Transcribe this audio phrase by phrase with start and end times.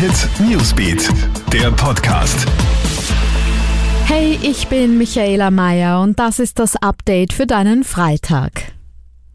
[0.00, 1.10] Hit Newsbeat,
[1.52, 2.46] der Podcast.
[4.06, 8.72] Hey, ich bin Michaela Mayer und das ist das Update für deinen Freitag.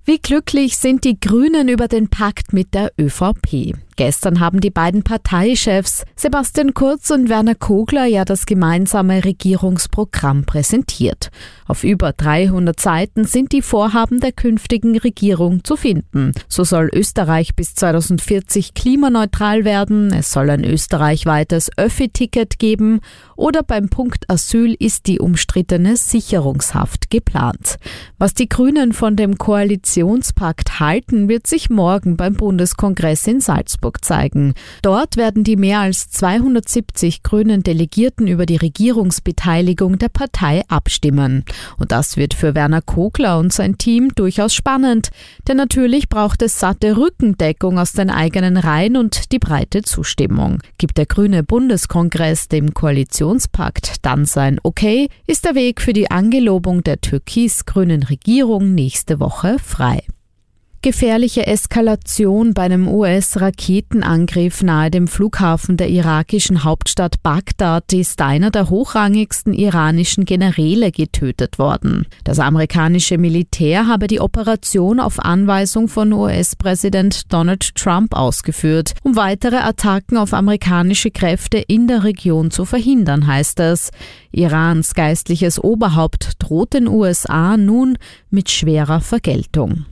[0.06, 3.76] Wie glücklich sind die Grünen über den Pakt mit der ÖVP?
[3.98, 11.30] Gestern haben die beiden Parteichefs Sebastian Kurz und Werner Kogler ja das gemeinsame Regierungsprogramm präsentiert.
[11.66, 16.34] Auf über 300 Seiten sind die Vorhaben der künftigen Regierung zu finden.
[16.50, 23.00] So soll Österreich bis 2040 klimaneutral werden, es soll ein österreichweites Öffi-Ticket geben
[23.38, 27.78] oder beim Punkt Asyl ist die umstrittene Sicherungshaft geplant.
[28.18, 34.04] Was die Grünen von dem Koalitionspakt halten, wird sich morgen beim Bundeskongress in Salzburg Salzburg
[34.04, 34.54] zeigen.
[34.82, 41.44] Dort werden die mehr als 270 grünen Delegierten über die Regierungsbeteiligung der Partei abstimmen.
[41.78, 45.10] Und das wird für Werner Kogler und sein Team durchaus spannend,
[45.48, 50.60] denn natürlich braucht es satte Rückendeckung aus den eigenen Reihen und die breite Zustimmung.
[50.78, 56.84] Gibt der grüne Bundeskongress dem Koalitionspakt dann sein Okay, ist der Weg für die Angelobung
[56.84, 60.02] der türkis-grünen Regierung nächste Woche frei
[60.86, 68.70] gefährliche Eskalation bei einem US-Raketenangriff nahe dem Flughafen der irakischen Hauptstadt Bagdad ist einer der
[68.70, 72.06] hochrangigsten iranischen Generäle getötet worden.
[72.24, 79.58] Das amerikanische Militär habe die Operation auf Anweisung von US-Präsident Donald Trump ausgeführt, um weitere
[79.58, 83.90] Attacken auf amerikanische Kräfte in der Region zu verhindern, heißt es.
[84.32, 87.98] Irans geistliches Oberhaupt droht den USA nun
[88.30, 89.88] mit schwerer Vergeltung.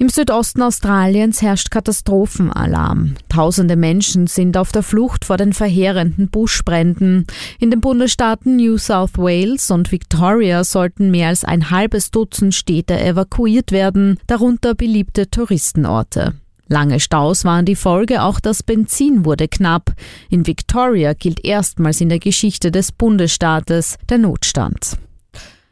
[0.00, 3.14] Im Südosten Australiens herrscht Katastrophenalarm.
[3.28, 7.26] Tausende Menschen sind auf der Flucht vor den verheerenden Buschbränden.
[7.58, 13.00] In den Bundesstaaten New South Wales und Victoria sollten mehr als ein halbes Dutzend Städte
[13.00, 16.34] evakuiert werden, darunter beliebte Touristenorte.
[16.68, 19.94] Lange Staus waren die Folge, auch das Benzin wurde knapp.
[20.30, 24.96] In Victoria gilt erstmals in der Geschichte des Bundesstaates der Notstand.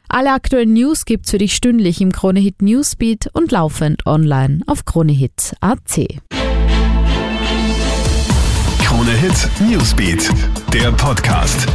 [0.09, 6.07] Alle aktuellen News gibt's für dich stündlich im Kronehit Newsbeat und laufend online auf kronehit.at.
[8.83, 10.31] Kronehit Newsbeat,
[10.73, 11.67] der Podcast.